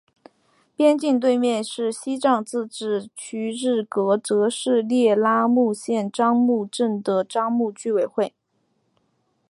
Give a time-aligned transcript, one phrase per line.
[0.75, 8.33] 边境对面是西藏自治区日喀则市聂拉木县樟木镇的樟木居委会。